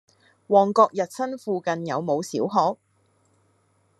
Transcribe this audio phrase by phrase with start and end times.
[0.47, 2.79] 旺角逸新附近有無小學？